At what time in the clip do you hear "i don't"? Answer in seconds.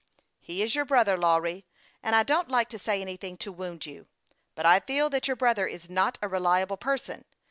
2.15-2.49